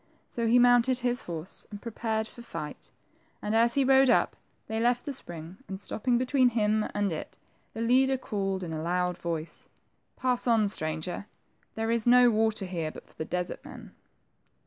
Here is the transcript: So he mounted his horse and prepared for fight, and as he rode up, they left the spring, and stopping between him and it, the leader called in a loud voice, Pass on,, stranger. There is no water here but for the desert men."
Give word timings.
So 0.27 0.47
he 0.47 0.57
mounted 0.57 0.97
his 0.97 1.21
horse 1.21 1.67
and 1.69 1.79
prepared 1.79 2.27
for 2.27 2.41
fight, 2.41 2.89
and 3.39 3.53
as 3.55 3.75
he 3.75 3.83
rode 3.85 4.09
up, 4.09 4.35
they 4.65 4.79
left 4.79 5.05
the 5.05 5.13
spring, 5.13 5.57
and 5.67 5.79
stopping 5.79 6.17
between 6.17 6.49
him 6.49 6.87
and 6.95 7.11
it, 7.13 7.37
the 7.75 7.81
leader 7.81 8.17
called 8.17 8.63
in 8.63 8.73
a 8.73 8.81
loud 8.81 9.15
voice, 9.19 9.69
Pass 10.15 10.47
on,, 10.47 10.67
stranger. 10.69 11.27
There 11.75 11.91
is 11.91 12.07
no 12.07 12.31
water 12.31 12.65
here 12.65 12.89
but 12.89 13.05
for 13.09 13.13
the 13.13 13.25
desert 13.25 13.63
men." 13.63 13.93